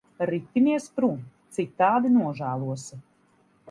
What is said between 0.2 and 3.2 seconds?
Ripinies prom, citādi nožēlosi.